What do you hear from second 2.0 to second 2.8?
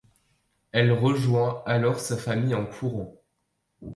famille en